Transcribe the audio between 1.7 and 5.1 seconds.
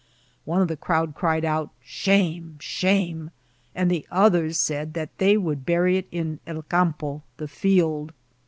*' Shame! shame!" and others said